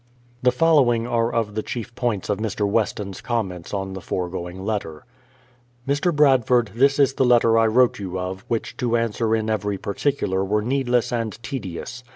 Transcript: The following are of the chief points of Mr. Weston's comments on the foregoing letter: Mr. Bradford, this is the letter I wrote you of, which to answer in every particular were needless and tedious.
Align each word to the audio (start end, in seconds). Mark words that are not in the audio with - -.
The 0.41 0.51
following 0.51 1.05
are 1.05 1.31
of 1.31 1.53
the 1.53 1.61
chief 1.61 1.93
points 1.93 2.27
of 2.27 2.39
Mr. 2.39 2.67
Weston's 2.67 3.21
comments 3.21 3.71
on 3.71 3.93
the 3.93 4.01
foregoing 4.01 4.65
letter: 4.65 5.05
Mr. 5.87 6.11
Bradford, 6.11 6.71
this 6.73 6.97
is 6.97 7.13
the 7.13 7.23
letter 7.23 7.55
I 7.55 7.67
wrote 7.67 7.99
you 7.99 8.17
of, 8.19 8.43
which 8.47 8.75
to 8.77 8.97
answer 8.97 9.35
in 9.35 9.47
every 9.47 9.77
particular 9.77 10.43
were 10.43 10.63
needless 10.63 11.13
and 11.13 11.37
tedious. 11.43 12.03